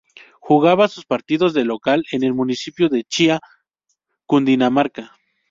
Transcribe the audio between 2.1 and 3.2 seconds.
en el municipio de